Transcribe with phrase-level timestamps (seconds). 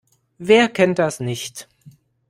[0.39, 1.69] Wer kennt das nicht?